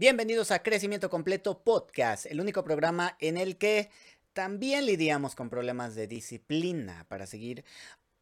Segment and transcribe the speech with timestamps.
[0.00, 3.90] Bienvenidos a Crecimiento Completo Podcast, el único programa en el que
[4.32, 7.66] también lidiamos con problemas de disciplina para seguir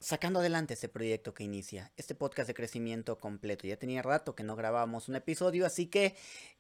[0.01, 3.69] sacando adelante este proyecto que inicia, este podcast de crecimiento completo.
[3.69, 6.17] Ya tenía rato que no grabábamos un episodio, así que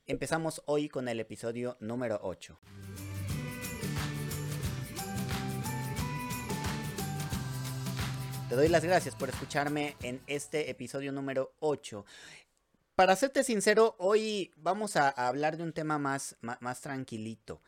[0.06, 2.56] empezamos hoy con el episodio número 8.
[8.48, 12.06] Te doy las gracias por escucharme en este episodio número 8.
[12.98, 17.62] Para serte sincero, hoy vamos a, hablar de un tema más, más, tranquilito.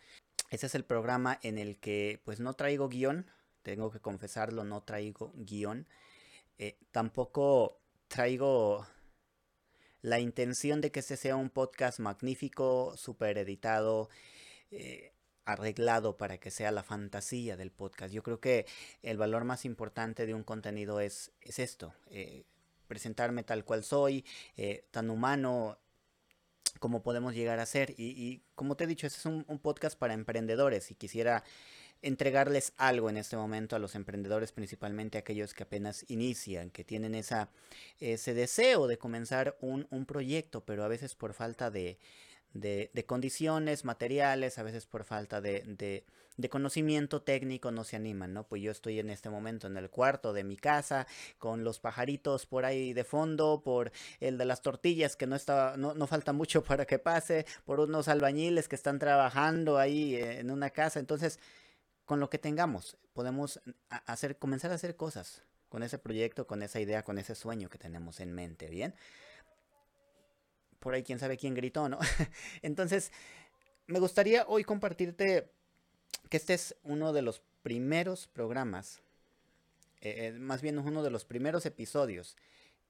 [0.51, 3.31] Ese es el programa en el que pues no traigo guion,
[3.63, 5.87] tengo que confesarlo, no traigo guion.
[6.59, 8.85] Eh, tampoco traigo
[10.03, 14.09] la intención de que este sea un podcast magnífico, super editado,
[14.73, 15.13] eh,
[15.45, 18.13] arreglado para que sea la fantasía del podcast.
[18.13, 18.67] Yo creo que
[19.03, 21.95] el valor más importante de un contenido es, es esto.
[22.09, 22.47] Eh,
[22.91, 24.25] presentarme tal cual soy,
[24.57, 25.79] eh, tan humano
[26.81, 27.95] como podemos llegar a ser.
[27.97, 31.45] Y, como te he dicho, este es un, podcast para emprendedores y quisiera
[32.03, 37.15] entregarles algo en este momento a los emprendedores, principalmente aquellos que apenas inician, que tienen
[37.15, 37.51] esa,
[38.01, 41.99] ese deseo de comenzar un, un proyecto, pero a veces por falta de,
[42.53, 45.63] de, condiciones materiales, a veces por falta de,
[46.37, 48.49] de, conocimiento técnico no se animan, ¿no?
[48.49, 51.07] Pues yo estoy en este momento en el cuarto de mi casa
[51.39, 55.77] con los pajaritos por ahí de fondo, por el de las tortillas que no está,
[55.77, 60.51] no, no falta mucho para que pase, por unos albañiles que están trabajando ahí en
[60.51, 61.39] una casa, entonces
[62.07, 63.61] con lo que tengamos podemos
[64.07, 67.79] hacer, comenzar a hacer cosas con ese proyecto, con esa idea, con ese sueño que
[67.79, 68.95] tenemos en mente, ¿bien?
[70.81, 71.99] Por ahí quién sabe quién gritó, ¿no?
[72.63, 73.13] Entonces,
[73.87, 75.51] me gustaría hoy compartirte
[76.29, 79.01] que este es uno de los primeros programas,
[80.01, 82.37] eh, eh, más bien uno de los primeros episodios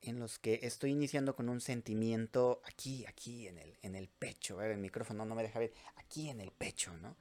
[0.03, 4.63] en los que estoy iniciando con un sentimiento aquí, aquí en el, en el pecho.
[4.63, 7.17] el micrófono no me deja ver, aquí en el pecho, ¿no?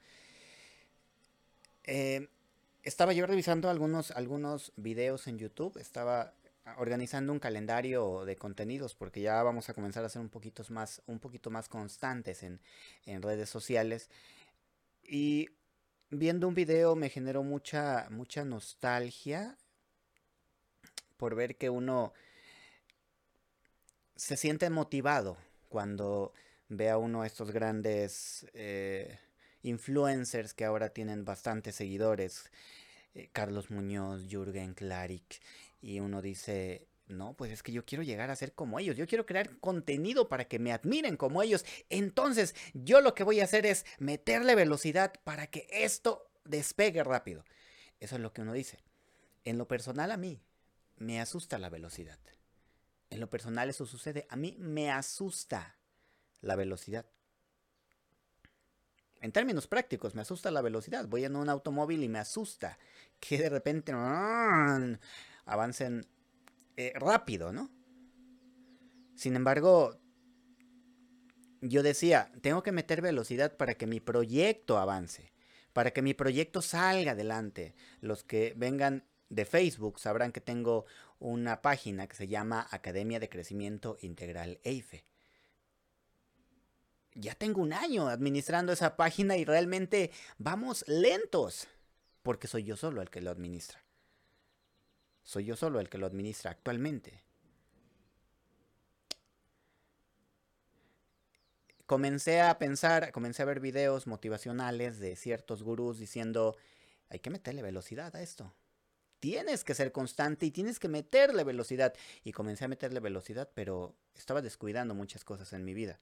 [1.84, 2.28] Eh,
[2.82, 6.32] estaba yo revisando algunos, algunos videos en YouTube, estaba
[6.78, 11.02] organizando un calendario de contenidos porque ya vamos a comenzar a ser un poquito más,
[11.06, 12.60] un poquito más constantes en,
[13.22, 14.10] redes sociales.
[15.02, 15.48] Y
[16.10, 19.56] viendo un video me generó mucha, mucha nostalgia
[21.16, 22.12] por ver que uno
[24.16, 25.36] se siente motivado
[25.68, 26.32] cuando
[26.68, 29.18] ve a uno de estos grandes eh,
[29.62, 32.50] influencers que ahora tienen bastantes seguidores.
[33.14, 35.40] Eh, Carlos Muñoz, Jürgen Klarik,
[35.80, 39.06] y uno dice, no, pues es que yo quiero llegar a ser como ellos, yo
[39.06, 41.64] quiero crear contenido para que me admiren como ellos.
[41.88, 47.44] Entonces, yo lo que voy a hacer es meterle velocidad para que esto despegue rápido.
[47.98, 48.78] Eso es lo que uno dice.
[49.44, 50.40] En lo personal a mí
[50.96, 52.18] me asusta la velocidad.
[53.10, 54.26] En lo personal eso sucede.
[54.30, 55.76] A mí me asusta
[56.40, 57.06] la velocidad.
[59.20, 61.06] En términos prácticos, me asusta la velocidad.
[61.06, 62.78] Voy en un automóvil y me asusta
[63.18, 63.92] que de repente
[65.44, 66.06] avancen
[66.76, 67.70] eh, rápido, ¿no?
[69.14, 69.98] Sin embargo,
[71.60, 75.32] yo decía, tengo que meter velocidad para que mi proyecto avance,
[75.72, 77.74] para que mi proyecto salga adelante.
[78.00, 80.86] Los que vengan de Facebook sabrán que tengo
[81.18, 85.04] una página que se llama Academia de Crecimiento Integral EIFE.
[87.14, 91.68] Ya tengo un año administrando esa página y realmente vamos lentos,
[92.22, 93.84] porque soy yo solo el que lo administra.
[95.22, 97.22] Soy yo solo el que lo administra actualmente.
[101.86, 106.56] Comencé a pensar, comencé a ver videos motivacionales de ciertos gurús diciendo,
[107.08, 108.54] hay que meterle velocidad a esto.
[109.18, 111.92] Tienes que ser constante y tienes que meterle velocidad.
[112.24, 116.00] Y comencé a meterle velocidad, pero estaba descuidando muchas cosas en mi vida.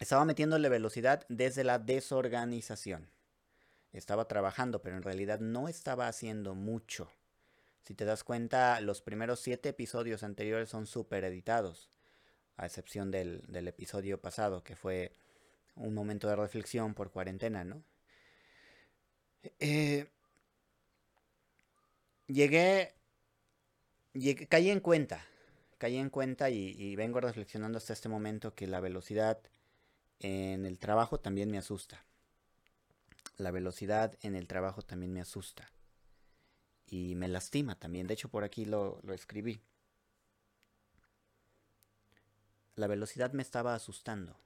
[0.00, 3.08] Estaba metiéndole velocidad desde la desorganización.
[3.92, 7.10] Estaba trabajando, pero en realidad no estaba haciendo mucho.
[7.82, 11.88] Si te das cuenta, los primeros siete episodios anteriores son súper editados,
[12.56, 15.12] a excepción del, episodio pasado, que fue
[15.76, 17.82] un momento de reflexión por cuarentena, ¿no?
[19.58, 20.06] Eh,
[22.26, 22.94] llegué,
[24.48, 25.24] caí en cuenta,
[25.78, 29.40] caí en cuenta y, vengo reflexionando hasta este momento que la velocidad
[30.18, 32.04] en el trabajo también me asusta.
[33.38, 35.72] La velocidad en el trabajo también me asusta
[36.90, 38.06] y me lastima también.
[38.08, 39.62] De hecho, por aquí lo, escribí.
[42.74, 44.36] La velocidad me estaba asustando.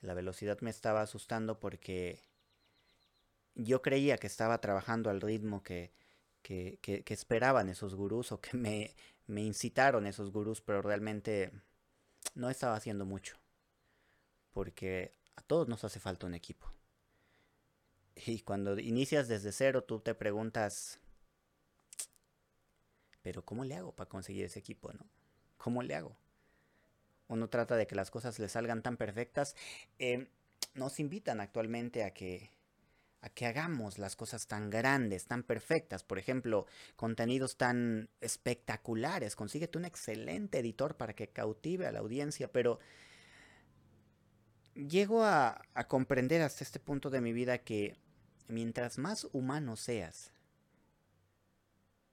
[0.00, 2.20] La velocidad me estaba asustando porque
[3.54, 5.92] yo creía que estaba trabajando al ritmo que,
[6.42, 8.94] que, esperaban esos gurús o que me,
[9.26, 11.52] me incitaron esos gurús, pero realmente
[12.34, 13.36] no estaba haciendo mucho.
[14.52, 16.66] porque a todos nos hace falta un equipo.
[18.24, 20.98] Y cuando inicias desde cero, tú te preguntas,
[23.22, 25.06] pero ¿cómo le hago para conseguir ese equipo, no?
[25.58, 26.16] ¿Cómo le hago?
[27.28, 29.54] Uno trata de que las cosas le salgan tan perfectas.
[29.98, 30.28] Em,
[30.74, 32.50] nos invitan actualmente a que
[33.22, 39.78] a que hagamos las cosas tan grandes, tan perfectas, por ejemplo, contenidos tan espectaculares, consíguete
[39.78, 42.78] un excelente editor para que cautive a la audiencia, pero
[44.74, 47.96] llego a, a comprender hasta este punto de mi vida que
[48.48, 50.32] mientras más humano seas,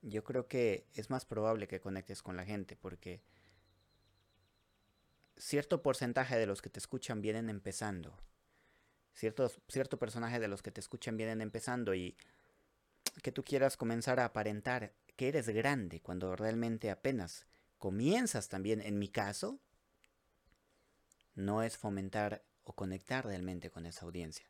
[0.02, 3.22] yo creo que es más probable que conectes con la gente porque
[5.36, 8.16] cierto porcentaje de los que te escuchan vienen empezando.
[9.14, 12.16] Cierto personaje de los que te escuchan vienen empezando y
[13.22, 17.46] que tú quieras comenzar a aparentar que eres grande cuando realmente apenas
[17.78, 19.60] comienzas también, en mi caso,
[21.34, 24.46] no es fomentar o conectar realmente con esa audiencia.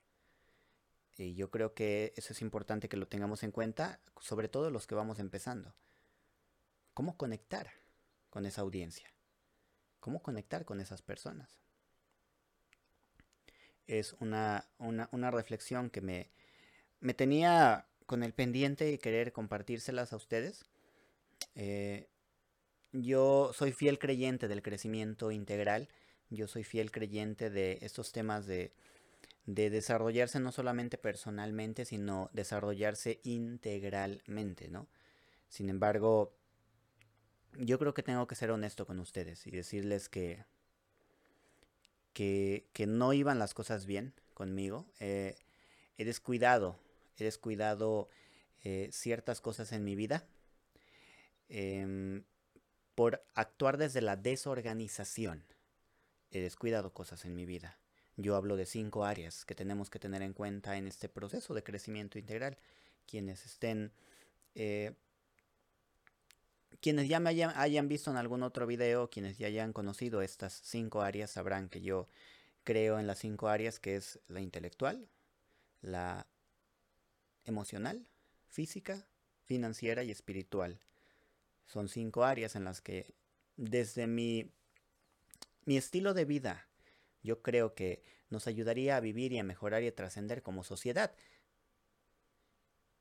[1.17, 4.87] Y yo creo que eso es importante que lo tengamos en cuenta, sobre todo los
[4.87, 5.75] que vamos empezando.
[6.93, 7.71] ¿Cómo conectar
[8.31, 9.13] con esa audiencia?
[10.01, 11.61] ¿Cómo conectar con esas personas?
[13.87, 16.31] Es una, una, reflexión que me,
[17.01, 20.65] me tenía con el pendiente y querer compartírselas a ustedes.
[21.55, 22.09] Eh,
[22.93, 25.89] yo soy fiel creyente del crecimiento integral.
[26.31, 28.73] Yo soy fiel creyente de estos temas de
[29.47, 34.89] de desarrollarse no solamente personalmente, sino desarrollarse integralmente, ¿no?
[35.49, 36.35] Sin embargo,
[37.59, 40.45] yo creo que tengo que ser honesto con ustedes y decirles que,
[42.13, 44.87] que, no iban las cosas bien conmigo.
[44.99, 45.37] Eh,
[45.99, 46.79] he descuidado,
[47.19, 48.09] he descuidado
[48.63, 50.27] eh, ciertas cosas en mi vida
[51.49, 52.25] em,
[52.95, 55.45] por actuar desde la desorganización.
[56.31, 57.79] He descuidado cosas en mi vida.
[58.17, 61.65] Yo hablo de cinco áreas que tenemos que tener en cuenta en este proceso de
[61.65, 62.59] crecimiento integral.
[63.07, 63.93] Quienes estén,
[64.55, 64.95] eh,
[66.81, 71.03] quienes ya me hayan, visto en algún otro video, quienes ya hayan conocido estas cinco
[71.03, 72.09] áreas, sabrán que yo
[72.63, 75.09] creo en las cinco áreas que es la intelectual,
[75.83, 76.27] la
[77.45, 78.07] emocional,
[78.49, 79.07] física,
[79.45, 80.79] financiera y espiritual.
[81.67, 83.13] Son cinco áreas en las que
[83.57, 84.53] desde mi,
[85.65, 86.69] mi estilo de vida,
[87.25, 91.13] yo creo que nos ayudaría a vivir y a mejorar y a trascender como sociedad.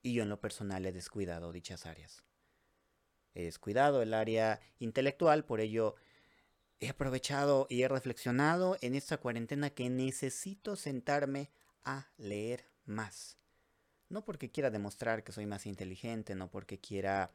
[0.02, 2.24] Y yo en lo personal he descuidado dichas áreas.
[3.36, 5.96] He descuidado el área intelectual, por ello
[6.80, 11.50] he aprovechado y he reflexionado en esta cuarentena que necesito sentarme
[11.84, 13.38] a leer más.
[14.10, 17.32] No porque quiera demostrar que soy más inteligente, no porque quiera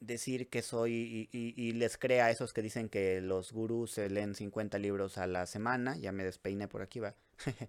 [0.00, 4.34] decir que soy y, les crea a esos que dicen que los gurús se leen
[4.34, 7.14] 50 libros a la semana, ya me despeiné por aquí va.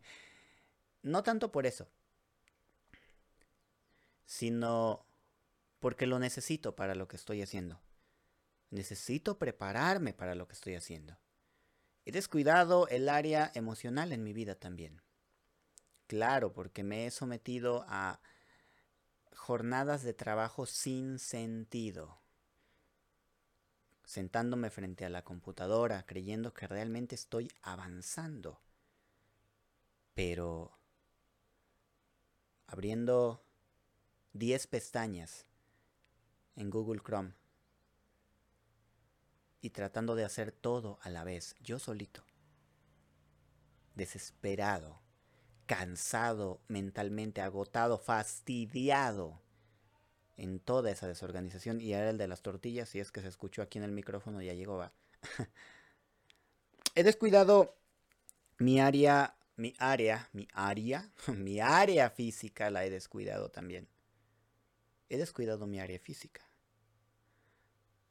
[1.04, 1.88] no tanto por eso,
[4.26, 5.06] sino
[5.80, 7.80] porque lo necesito para lo que estoy haciendo.
[8.70, 11.18] Necesito prepararme para lo que estoy haciendo.
[12.06, 15.02] He descuidado el área emocional en mi vida también.
[16.08, 18.20] Claro, porque me he sometido a
[19.40, 22.20] jornadas de trabajo sin sentido.
[24.04, 28.60] Sentándome frente a la computadora, creyendo que realmente estoy avanzando.
[30.14, 30.78] Pero
[32.68, 33.44] abriendo
[34.34, 35.46] 10 pestañas
[36.56, 37.34] en Google Chrome
[39.62, 42.24] y tratando de hacer todo a la vez, yo solito,
[43.96, 45.09] desesperado
[45.70, 49.40] cansado, mentalmente agotado, fastidiado
[50.36, 51.80] en toda esa desorganización.
[51.80, 54.42] Y era el de las tortillas, si es que se escuchó aquí en el micrófono,
[54.42, 54.78] ya llegó.
[54.78, 54.92] Va.
[56.96, 57.76] He descuidado
[58.58, 63.88] mi área, mi área, mi área, mi área física la he descuidado también.
[65.08, 66.42] He descuidado mi área física.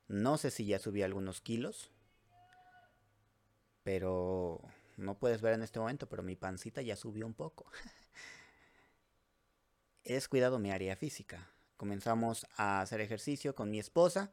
[0.07, 1.91] No sé si ya subí algunos kilos,
[3.83, 4.63] pero
[4.99, 7.67] no puedes ver en este momento, pero mi pancita ya subió un poco.
[10.05, 11.51] He descuidado mi área física.
[11.77, 14.33] Comenzamos a hacer ejercicio con mi esposa.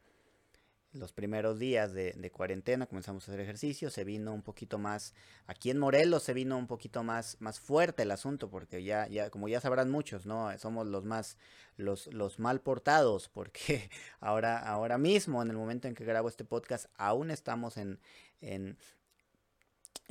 [0.93, 3.89] Los primeros días de, cuarentena comenzamos a hacer ejercicio.
[3.89, 5.13] Se vino un poquito más.
[5.45, 8.49] Aquí en Morelos se vino un poquito más, más fuerte el asunto.
[8.49, 10.57] Porque ya, ya, como ya sabrán muchos, ¿no?
[10.57, 11.37] Somos los más,
[11.75, 13.27] los, los mal portados.
[13.29, 13.89] Porque
[14.21, 17.99] ahora, ahora mismo, en el momento en que grabo este podcast, aún estamos en,
[18.39, 18.77] en,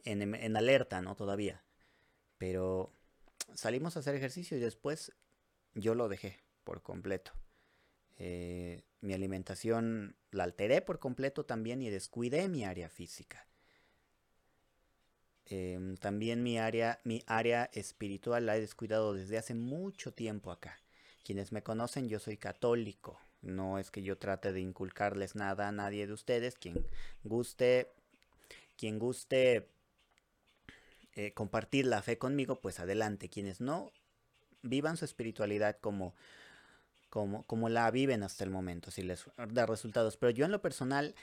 [0.04, 1.14] en, alerta, ¿no?
[1.16, 1.62] Todavía.
[2.38, 2.92] Pero
[3.54, 5.12] salimos a hacer ejercicio y después
[5.74, 7.32] yo lo dejé por completo.
[8.16, 13.46] Eh, mi alimentación la alteré por completo también y descuidé mi área física.
[15.46, 20.80] Em, también mi área, mi área espiritual la he descuidado desde hace mucho tiempo acá.
[21.22, 23.20] Quienes me conocen, yo soy católico.
[23.42, 26.54] No es que yo trate de inculcarles nada a nadie de ustedes.
[26.54, 26.86] Quien
[27.24, 27.92] guste,
[28.76, 29.68] quien guste
[31.16, 33.28] eh, compartir la fe conmigo, pues adelante.
[33.28, 33.92] Quienes no,
[34.62, 36.14] vivan su espiritualidad como,
[37.11, 40.16] como, como la viven hasta el momento, si les da resultados.
[40.16, 41.14] Pero yo en lo personal,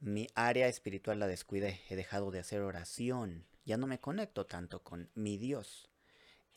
[0.00, 1.80] mi área espiritual la descuidé.
[1.88, 3.46] He dejado de hacer oración.
[3.64, 5.88] Ya no me conecto tanto con mi Dios.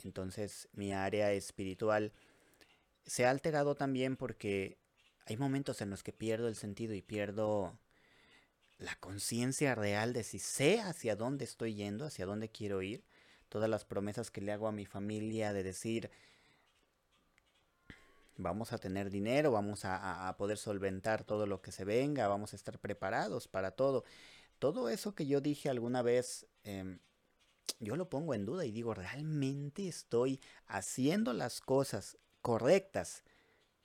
[0.03, 2.13] Entonces mi área espiritual
[3.05, 4.77] se ha alterado también porque
[5.25, 7.77] hay momentos en los que pierdo el sentido y pierdo
[8.79, 13.03] la conciencia real de si sé hacia dónde estoy yendo, hacia dónde quiero ir.
[13.49, 16.09] Todas las promesas que le hago a mi familia de decir,
[18.37, 22.55] vamos a tener dinero, vamos a, poder solventar todo lo que se venga, vamos a
[22.55, 24.05] estar preparados para todo.
[24.59, 26.99] Todo eso que yo dije alguna vez, em,
[27.79, 33.23] yo lo pongo en duda y digo, ¿realmente estoy haciendo las cosas correctas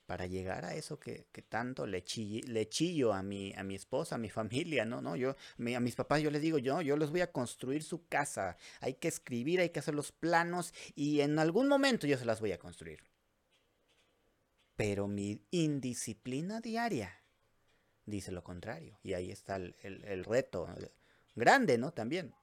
[0.05, 2.03] para llegar a eso que, tanto le,
[2.47, 5.01] le, chillo a mi, a mi esposa, a mi familia, ¿no?
[5.01, 8.07] no yo, a mis papás yo les digo, yo, yo les voy a construir su
[8.07, 12.25] casa, hay que escribir, hay que hacer los planos y en algún momento yo se
[12.25, 12.99] las voy a construir.
[14.75, 17.21] Pero mi indisciplina diaria
[18.05, 18.97] dice lo contrario.
[19.03, 20.67] Y ahí está el, reto
[21.35, 21.91] grande, ¿no?
[21.91, 22.33] También.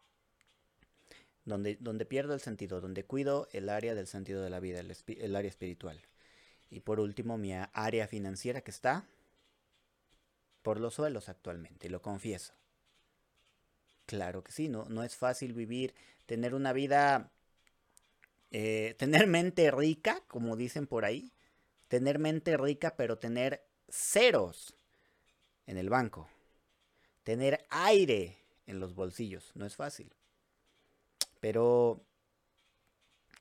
[1.44, 5.36] Donde, donde, pierdo el sentido, donde cuido el área del sentido de la vida, el,
[5.36, 6.00] área espiritual.
[6.72, 9.04] Y por último, mi área financiera que está
[10.62, 12.54] por los suelos actualmente, lo confieso.
[14.06, 17.30] Claro que sí, no, no es fácil vivir, tener una vida,
[18.52, 21.30] eh, tener mente rica, como dicen por ahí,
[21.88, 24.74] tener mente rica pero tener ceros
[25.66, 26.26] en el banco,
[27.22, 30.10] tener aire en los bolsillos, no es fácil.
[31.38, 32.02] Pero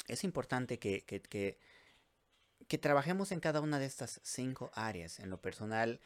[0.10, 1.58] es importante que,
[2.78, 5.20] trabajemos en cada una de estas cinco áreas.
[5.20, 6.00] En lo personal,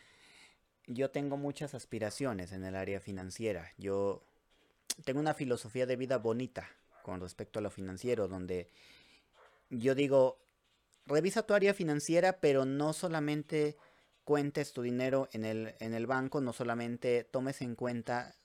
[0.88, 3.72] yo tengo muchas aspiraciones en el área financiera.
[3.78, 4.24] Yo
[5.04, 6.70] tengo una filosofía de vida bonita
[7.04, 8.70] con respecto a lo financiero, donde
[9.70, 10.40] yo digo,
[11.06, 13.78] revisa tu área financiera, pero no solamente
[14.24, 18.36] cuentes tu dinero en el, en el banco, no solamente tomes en cuenta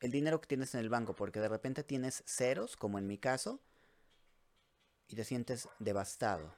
[0.00, 3.18] el dinero que tienes en el banco, porque de repente tienes ceros, como en mi
[3.18, 3.60] caso,
[5.08, 6.54] y te sientes devastado.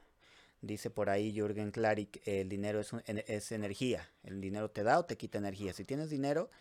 [0.61, 5.05] Dice por ahí Jürgen Klarik, el dinero es, es energía, el dinero te da o
[5.05, 5.73] te quita energía.
[5.73, 6.51] Si tienes dinero,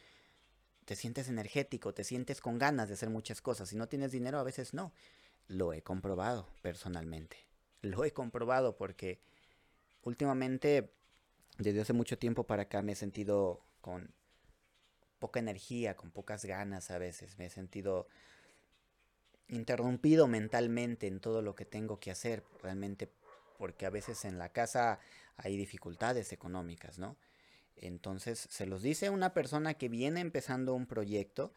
[0.87, 3.69] te sientes energético, te sientes con ganas de hacer muchas cosas.
[3.69, 4.93] Si no tienes dinero, a veces no.
[5.49, 7.37] Lo he comprobado personalmente.
[7.83, 9.21] Lo he comprobado porque
[10.03, 10.91] últimamente,
[11.59, 14.15] desde hace mucho tiempo para acá, me he sentido con
[15.19, 17.39] poca energía, con pocas ganas a veces.
[17.39, 18.09] Me he sentido
[19.49, 23.09] interrumpido mentalmente en todo lo que tengo que hacer, realmente
[23.61, 25.01] porque a veces en la casa
[25.37, 27.19] hay dificultades económicas, ¿no?
[27.77, 31.53] Entonces se los dice una persona que viene empezando un proyecto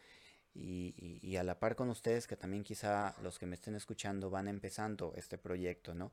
[0.53, 4.49] y, a la par con ustedes que también quizá los que me estén escuchando van
[4.49, 6.11] empezando este proyecto, ¿no?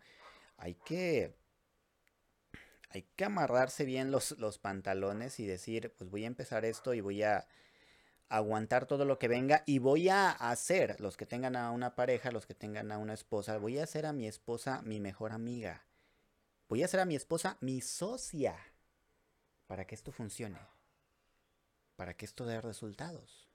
[0.58, 1.34] Hay que
[2.90, 7.00] hay que amarrarse bien los, los pantalones y decir, pues voy a empezar esto y
[7.00, 7.48] voy a
[8.30, 12.30] aguantar todo lo que venga y voy a hacer, los que tengan a una pareja,
[12.30, 15.84] los que tengan a una esposa, voy a hacer a mi esposa mi mejor amiga.
[16.68, 18.56] Voy a hacer a mi esposa mi socia
[19.66, 20.58] para que esto funcione,
[21.96, 23.50] para que esto dé resultados.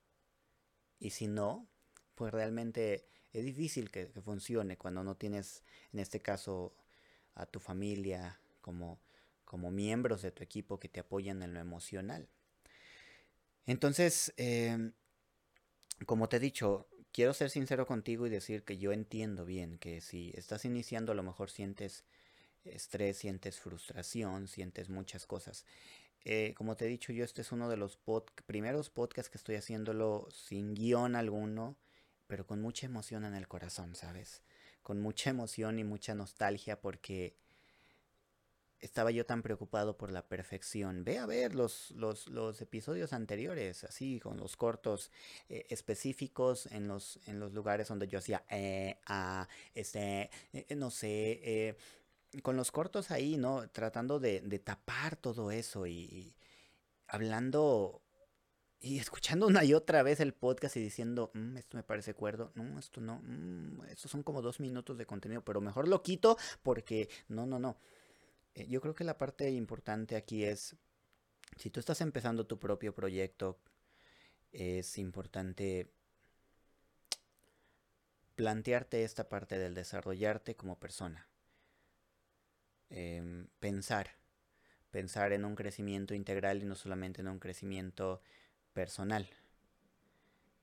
[0.99, 1.67] Y si no,
[2.13, 6.75] pues realmente es difícil que, que funcione cuando no tienes, en este caso,
[7.33, 8.99] a tu familia como
[9.45, 12.27] como miembros de tu equipo que te apoyan en lo emocional.
[13.65, 14.93] Entonces, em,
[16.05, 20.01] como te he dicho, quiero ser sincero contigo y decir que yo entiendo bien que
[20.01, 22.05] si estás iniciando a lo mejor sientes
[22.63, 25.65] estrés, sientes frustración, sientes muchas cosas.
[26.25, 27.99] Eh, como te he dicho, yo este es uno de los
[28.45, 31.77] primeros podcasts que estoy haciéndolo sin guion alguno,
[32.27, 34.41] pero con mucha emoción en el corazón, ¿sabes?
[34.81, 37.37] Con mucha emoción y mucha nostalgia porque
[38.79, 41.03] estaba yo tan preocupado por la perfección.
[41.03, 45.11] Ve a ver los, los, los episodios anteriores, así, con los cortos
[45.49, 50.91] eh, específicos en los, en los lugares donde yo hacía, eh, ah, este, eh, no
[50.91, 51.75] sé,
[52.43, 53.69] con los cortos ahí, ¿no?
[53.69, 56.35] Tratando de, de tapar todo eso y,
[57.07, 58.01] hablando
[58.79, 62.51] y escuchando una y otra vez el podcast y diciendo, mm, esto me parece cuerdo,
[62.55, 66.37] no, esto no, mm, estos son como dos minutos de contenido, pero mejor lo quito
[66.61, 67.77] porque, no, no, no.
[68.55, 70.75] Eh, yo creo que la parte importante aquí es,
[71.57, 73.59] si tú estás empezando tu propio proyecto,
[74.51, 75.91] es importante
[78.35, 81.27] plantearte esta parte del desarrollarte como persona.
[82.89, 84.11] Em, pensar,
[84.91, 88.21] pensar en un crecimiento integral y no solamente en un crecimiento
[88.73, 89.27] personal.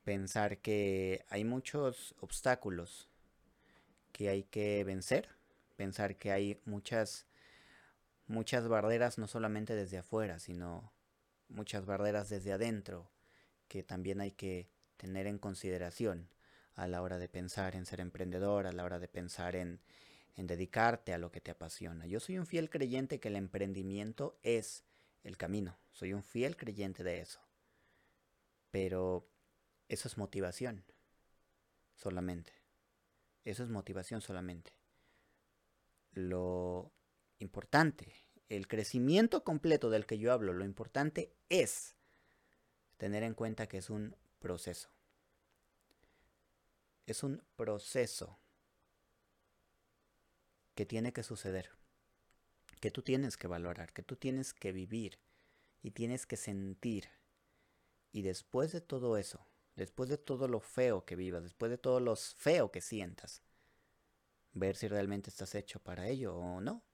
[0.04, 3.08] Pensar que hay muchos obstáculos
[4.12, 5.28] que hay que vencer,
[5.76, 7.26] pensar que hay muchas
[8.32, 10.92] muchas barreras no solamente desde afuera, sino
[11.48, 13.10] muchas barreras desde adentro
[13.68, 16.30] que también hay que tener en consideración
[16.74, 19.80] a la hora de pensar en ser emprendedor, a la hora de pensar en,
[20.34, 22.06] en dedicarte a lo que te apasiona.
[22.06, 24.84] Yo soy un fiel creyente que el emprendimiento es
[25.24, 27.40] el camino, soy un fiel creyente de eso.
[28.70, 29.28] Pero
[29.88, 30.84] eso es motivación
[31.96, 32.52] solamente.
[33.44, 34.72] Eso es motivación solamente.
[36.12, 36.92] Lo
[37.42, 38.14] importante,
[38.48, 41.96] el crecimiento completo del que yo hablo, lo importante es
[42.96, 44.90] tener en cuenta que es un proceso.
[47.06, 48.38] Es un proceso
[50.74, 51.70] que tiene que suceder,
[52.80, 55.18] que tú tienes que valorar, que tú tienes que vivir
[55.82, 57.08] y tienes que sentir.
[58.12, 59.46] Y después de todo eso,
[59.76, 63.42] después de todo lo feo que vivas, después de todo lo feo que sientas,
[64.52, 66.84] ver si realmente estás hecho para ello o no.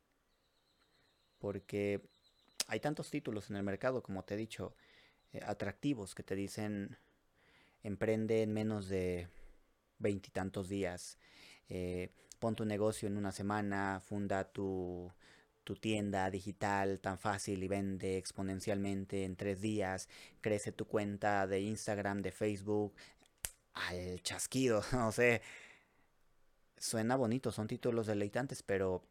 [1.39, 2.01] Porque
[2.67, 4.75] hay tantos títulos en el mercado, como te he dicho,
[5.33, 6.97] eh, atractivos que te dicen
[7.83, 9.29] emprende en menos de
[9.99, 11.17] veintitantos días,
[11.69, 15.13] eh, pon tu negocio en una semana, funda tu,
[15.65, 20.09] tu tienda digital tan fácil y vende exponencialmente en tres días,
[20.41, 22.95] crece tu cuenta de Instagram, de Facebook,
[23.75, 25.43] al chasquido, no sé.
[26.79, 29.03] Suena bonito, son títulos deleitantes, pero,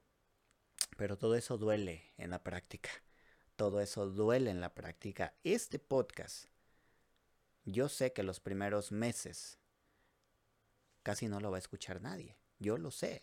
[0.97, 2.89] pero todo eso duele en la práctica.
[3.55, 5.33] Todo eso duele en la práctica.
[5.43, 6.45] Este podcast,
[7.65, 9.59] yo sé que los primeros meses
[11.03, 12.35] casi no lo va a escuchar nadie.
[12.59, 13.21] Yo lo sé.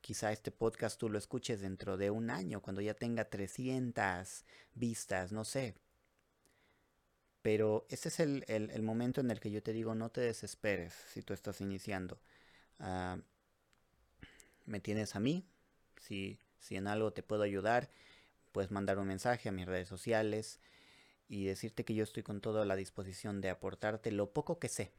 [0.00, 5.32] Quizá este podcast tú lo escuches dentro de un año, cuando ya tenga 300 vistas,
[5.32, 5.76] no sé.
[7.42, 11.22] Pero este es el, momento en el que yo te digo, no te desesperes si
[11.22, 12.20] tú estás iniciando.
[12.78, 13.18] Ah,
[14.64, 15.46] me tienes a mí,
[15.98, 17.90] si, si en algo te puedo ayudar,
[18.52, 20.60] puedes mandar un mensaje a mis redes sociales
[21.28, 24.92] y decirte que yo estoy con toda la disposición de aportarte lo poco que sé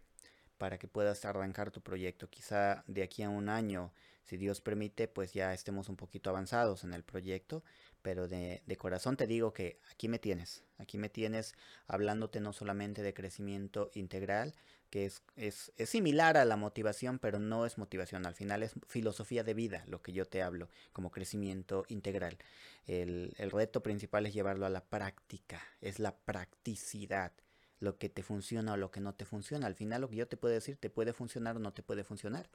[0.57, 2.29] para que puedas arrancar tu proyecto.
[2.29, 3.91] Quizá de aquí a un año,
[4.23, 7.63] si Dios permite, pues ya estemos un poquito avanzados en el proyecto,
[8.01, 11.55] pero de, de, corazón te digo que aquí me tienes, aquí me tienes
[11.87, 14.53] hablándote no solamente de crecimiento integral,
[14.91, 18.73] que es, es, es, similar a la motivación, pero no es motivación, al final es
[18.87, 22.37] filosofía de vida lo que yo te hablo como crecimiento integral.
[22.85, 27.31] El, el reto principal es llevarlo a la práctica, es la practicidad
[27.79, 29.65] lo que te funciona o lo que no te funciona.
[29.65, 32.03] Al final lo que yo te puedo decir te puede funcionar o no te puede
[32.03, 32.47] funcionar.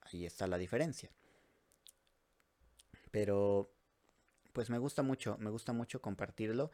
[0.00, 1.10] Ahí está la diferencia.
[3.10, 3.70] Pero
[4.54, 6.70] pues me gusta mucho, me gusta mucho compartirlo.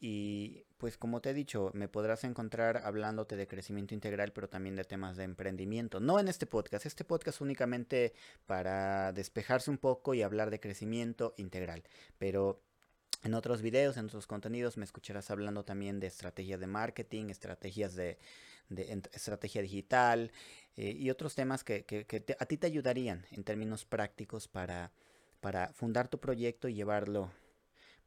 [0.00, 4.74] Y pues como te he dicho, me podrás encontrar hablándote de crecimiento integral, pero también
[4.74, 6.00] de temas de emprendimiento.
[6.00, 8.14] No en este podcast, este podcast únicamente
[8.46, 11.82] para despejarse un poco y hablar de crecimiento integral.
[12.16, 12.62] Pero
[13.22, 17.94] en otros videos, en otros contenidos, me escucharás hablando también de estrategias de marketing, estrategias
[17.94, 18.16] de,
[19.12, 20.32] estrategia digital
[20.76, 21.84] eh, y otros temas que,
[22.38, 24.92] a ti te ayudarían en términos prácticos para,
[25.42, 27.30] para fundar tu proyecto y llevarlo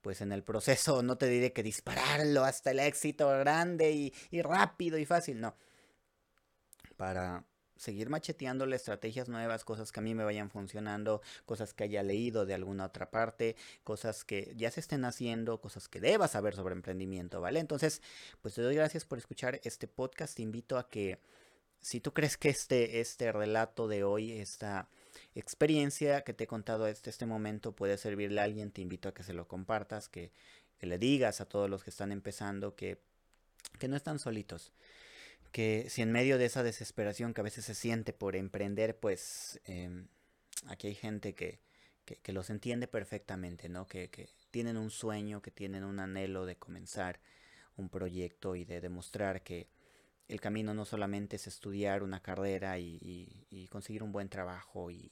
[0.04, 5.00] pues en el proceso no te diré que dispararlo hasta el éxito grande y, rápido
[5.00, 5.56] y fácil, no.
[6.98, 7.46] Para,
[7.78, 12.46] seguir macheteándole estrategias nuevas, cosas que a mí me vayan funcionando, cosas que haya leído
[12.46, 16.76] de alguna otra parte, cosas que ya se estén haciendo, cosas que debas saber sobre
[16.76, 17.60] emprendimiento, ¿vale?
[17.60, 18.02] Entonces,
[18.42, 20.36] pues te doy gracias por escuchar este podcast.
[20.36, 21.20] Te invito a que
[21.82, 24.90] si tú crees que este, este relato de hoy, esta
[25.36, 29.14] experiencia que te he contado hasta este momento puede servirle a alguien, te invito a
[29.14, 30.32] que se lo compartas, que,
[30.78, 33.00] que le digas a todos los que están empezando que,
[33.80, 34.74] que no están solitos
[35.54, 39.62] que si en medio de esa desesperación que a veces se siente por emprender, pues
[39.66, 40.08] em,
[40.66, 41.60] aquí hay gente que,
[42.06, 43.88] que, los entiende perfectamente, ¿no?
[43.88, 47.20] Que, que, tienen un sueño, que tienen un anhelo de comenzar
[47.78, 49.68] un proyecto y de demostrar que
[50.28, 55.12] el camino no solamente es estudiar una carrera y, y, conseguir un buen trabajo y,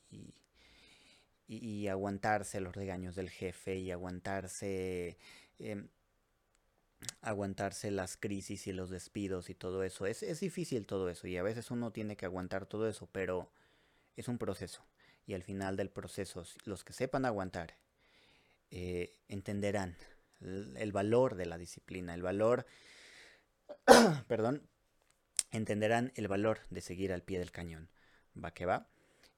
[1.47, 5.17] y, aguantarse los regaños del jefe y aguantarse...
[5.60, 5.86] Eh,
[7.21, 10.06] aguantarse las crisis y los despidos y todo eso.
[10.06, 13.52] Es, es difícil todo eso y a veces uno tiene que aguantar todo eso, pero
[14.15, 14.86] es un proceso.
[15.26, 17.76] Y al final del proceso, los que sepan aguantar,
[18.71, 19.95] eh, entenderán
[20.41, 22.65] el, valor de la disciplina, el valor,
[24.28, 24.67] perdón,
[25.52, 27.90] entenderán el valor de seguir al pie del cañón.
[28.42, 28.88] Va que va.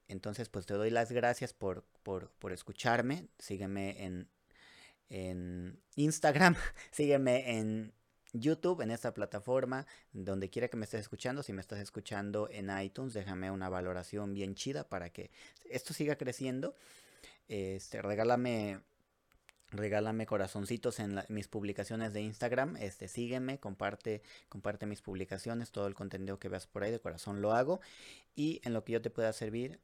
[0.08, 3.28] Entonces, pues te doy las gracias por, por, por escucharme.
[3.38, 4.28] Sígueme en,
[5.08, 6.56] en Instagram,
[6.90, 7.92] sígueme en
[8.32, 11.42] YouTube, en esta plataforma, donde quiera que me estés escuchando.
[11.42, 15.30] Si me estás escuchando en iTunes, déjame una valoración bien chida para que
[15.70, 16.74] esto siga creciendo.
[17.48, 18.80] Este, regálame
[19.74, 25.94] regálame corazoncitos en mis publicaciones de Instagram, este, sígueme, comparte, comparte mis publicaciones, todo el
[25.94, 27.80] contenido que veas por ahí de corazón lo hago
[28.34, 29.80] y en lo que yo te pueda servir,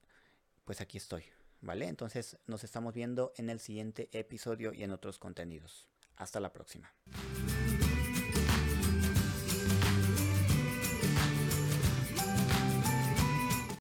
[0.65, 1.25] pues aquí estoy,
[1.61, 1.89] ¿vale?
[1.89, 5.89] Entonces nos estamos viendo en el siguiente episodio y en otros contenidos.
[6.17, 6.93] Hasta la próxima.